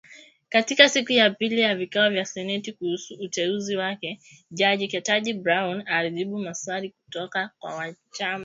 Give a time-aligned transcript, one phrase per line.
[0.49, 4.19] Katika siku ya pili ya vikao vya seneti kuhusu uteuzi wake,
[4.51, 8.39] jaji Ketanji Brown, alijibu maswali kutoka kwa wanachama.